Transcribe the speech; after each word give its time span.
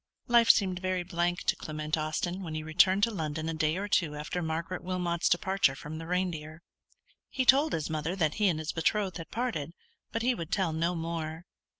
Life 0.27 0.49
seemed 0.49 0.79
very 0.79 1.03
blank 1.03 1.43
to 1.43 1.55
Clement 1.55 1.95
Austin 1.95 2.41
when 2.41 2.55
he 2.55 2.63
returned 2.63 3.03
to 3.03 3.11
London 3.11 3.47
a 3.47 3.53
day 3.53 3.77
or 3.77 3.87
two 3.87 4.15
after 4.15 4.41
Margaret 4.41 4.83
Wilmot's 4.83 5.29
departure 5.29 5.75
from 5.75 5.99
the 5.99 6.07
Reindeer. 6.07 6.63
He 7.29 7.45
told 7.45 7.73
his 7.73 7.87
mother 7.87 8.15
that 8.15 8.33
he 8.41 8.47
and 8.47 8.57
his 8.57 8.71
betrothed 8.71 9.17
had 9.17 9.29
parted; 9.29 9.73
but 10.11 10.23
he 10.23 10.33
would 10.33 10.49
tell 10.51 10.73
no 10.73 10.95
more. 10.95 11.45